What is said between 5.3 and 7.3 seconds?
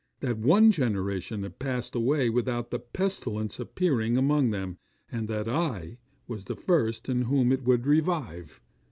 I was the first in